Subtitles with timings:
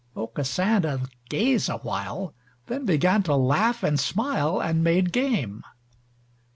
[0.17, 2.33] Aucassin doth gaze awhile,
[2.65, 5.61] Then began to laugh and smile And made game.